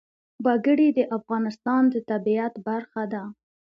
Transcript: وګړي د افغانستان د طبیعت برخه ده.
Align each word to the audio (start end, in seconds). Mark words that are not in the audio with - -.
وګړي 0.45 0.87
د 0.97 0.99
افغانستان 1.17 1.81
د 1.93 1.95
طبیعت 2.09 2.53
برخه 2.67 3.03
ده. 3.13 3.23